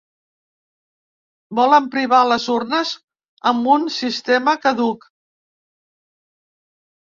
Volen 1.59 1.89
privar 1.97 2.23
les 2.31 2.49
urnes 2.55 2.95
amb 3.53 3.71
un 3.77 3.87
sistema 4.01 4.59
caduc. 4.67 5.09